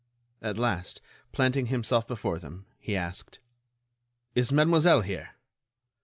[0.41, 0.99] At last,
[1.31, 3.37] planting himself before them, he asked:
[4.33, 5.35] "Is Mademoiselle here?"